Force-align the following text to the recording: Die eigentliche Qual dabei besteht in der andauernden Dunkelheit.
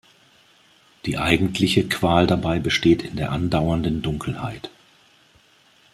Die 1.05 1.19
eigentliche 1.19 1.87
Qual 1.87 2.25
dabei 2.25 2.57
besteht 2.57 3.03
in 3.03 3.17
der 3.17 3.31
andauernden 3.31 4.01
Dunkelheit. 4.01 4.71